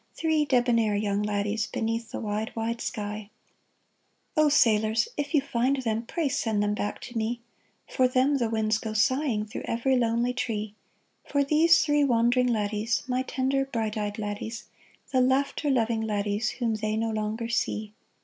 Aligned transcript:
Three 0.15 0.45
debonair 0.45 0.95
young 0.95 1.21
laddies, 1.21 1.67
Beneath 1.67 2.09
the 2.09 2.19
wide, 2.19 2.55
wide 2.55 2.81
sky? 2.81 3.29
THREE 4.33 4.43
LADDIES 4.45 4.53
^ 4.53 4.63
313 4.63 4.87
O 4.87 4.93
sailors, 4.97 5.07
if 5.15 5.35
you 5.35 5.41
find 5.41 5.77
them, 5.83 6.07
Pray 6.07 6.27
send 6.27 6.63
them 6.63 6.73
back 6.73 6.99
to 7.01 7.15
me; 7.19 7.39
For 7.87 8.07
them 8.07 8.37
the 8.39 8.49
winds 8.49 8.79
go 8.79 8.93
sighing 8.93 9.45
Through 9.45 9.61
every 9.65 9.95
lonely 9.95 10.33
tree— 10.33 10.73
For 11.27 11.43
these 11.43 11.85
three 11.85 12.03
wandering 12.03 12.47
laddies, 12.47 13.03
My 13.07 13.21
tender, 13.21 13.63
bright 13.65 13.95
eyed 13.95 14.17
laddies, 14.17 14.65
The 15.11 15.21
laughter 15.21 15.69
loving 15.69 16.01
laddies, 16.01 16.49
Whom 16.53 16.73
they 16.73 16.97
no 16.97 17.11
longer 17.11 17.47
see. 17.47 17.93